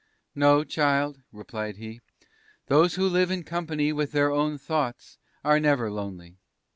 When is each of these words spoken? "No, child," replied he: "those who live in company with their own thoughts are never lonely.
"No, 0.33 0.63
child," 0.63 1.21
replied 1.31 1.75
he: 1.77 2.01
"those 2.65 2.95
who 2.95 3.07
live 3.07 3.29
in 3.29 3.43
company 3.43 3.93
with 3.93 4.13
their 4.13 4.31
own 4.31 4.57
thoughts 4.57 5.19
are 5.43 5.59
never 5.59 5.91
lonely. 5.91 6.39